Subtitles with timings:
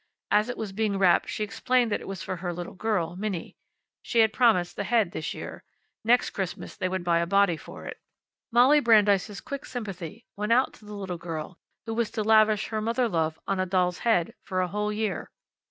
[0.31, 3.55] As it was being wrapped she explained that it was for her little girl, Minnie.
[4.01, 5.63] She had promised the head this year.
[6.03, 8.01] Next Christmas they would buy a body for it.
[8.51, 12.81] Molly Brandeis's quick sympathy went out to the little girl who was to lavish her
[12.81, 15.29] mother love on a doll's head for a whole year.